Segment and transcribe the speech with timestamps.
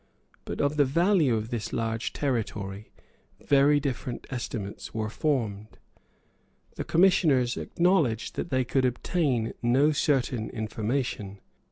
[0.45, 2.89] But of the value of this large territory
[3.39, 5.77] very different estimates were formed.
[6.75, 11.39] The commissioners acknowledged that they could obtain no certain information.